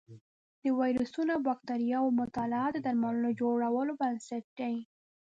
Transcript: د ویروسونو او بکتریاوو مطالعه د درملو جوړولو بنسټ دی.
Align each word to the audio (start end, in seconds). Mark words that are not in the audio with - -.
د 0.63 0.65
ویروسونو 0.79 1.31
او 1.35 1.41
بکتریاوو 1.49 2.15
مطالعه 2.21 2.69
د 2.71 2.77
درملو 2.85 3.37
جوړولو 3.41 3.93
بنسټ 4.01 4.45
دی. 4.59 4.75